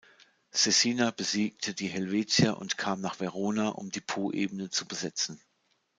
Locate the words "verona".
3.19-3.67